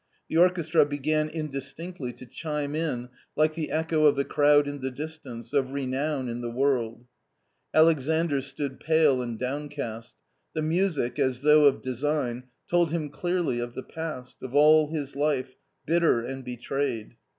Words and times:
The 0.29 0.37
orchestra 0.37 0.83
began 0.83 1.29
indistinctly 1.29 2.11
to 2.13 2.25
chime 2.25 2.73
in, 2.73 3.09
like 3.35 3.53
the 3.53 3.69
echo 3.69 4.07
of 4.07 4.15
the 4.15 4.25
crowd 4.25 4.67
in 4.67 4.81
the 4.81 4.89
distance, 4.89 5.53
of 5.53 5.73
renown 5.73 6.27
in 6.27 6.41
the 6.41 6.49
world 6.49 7.05
Alexandr 7.71 8.41
stood 8.41 8.79
pale 8.79 9.21
and 9.21 9.37
downcast. 9.37 10.15
The 10.55 10.63
music, 10.63 11.19
as 11.19 11.41
though 11.41 11.65
of 11.65 11.83
design, 11.83 12.45
told 12.67 12.89
him 12.89 13.09
clearly 13.09 13.59
of 13.59 13.75
the 13.75 13.83
past, 13.83 14.37
of 14.41 14.55
all 14.55 14.87
his 14.87 15.15
life, 15.15 15.55
bitter 15.85 16.21
and 16.25 16.43
betrayed. 16.43 17.13